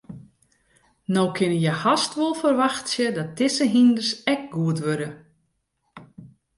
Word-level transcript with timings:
No 1.13 1.23
kinne 1.35 1.59
je 1.65 1.73
hast 1.83 2.11
wol 2.19 2.33
ferwachtsje 2.41 3.05
dat 3.17 3.29
dizze 3.37 3.65
hynders 3.73 4.11
ek 4.33 4.41
goed 4.53 4.79
wurde. 4.85 5.09